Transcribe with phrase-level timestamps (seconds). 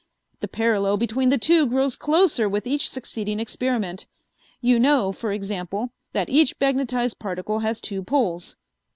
[0.39, 4.07] The parallel between the two grows closer with each succeeding experiment.
[4.59, 8.57] You know, for example, that each magnetized particle has two poles.